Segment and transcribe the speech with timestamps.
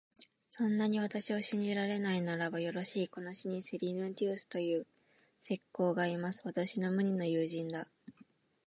[0.49, 4.87] そんなに私を信じられないならば、よろしい、この市にセリヌンティウスという
[5.39, 6.41] 石工がいます。
[6.43, 7.87] 私の無二の友人だ。